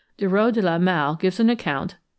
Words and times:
Dureau 0.17 0.49
de 0.49 0.63
la 0.63 0.79
Malle 0.79 1.13
gives 1.15 1.39
an 1.39 1.47
account 1.47 1.91
(17. 1.91 1.99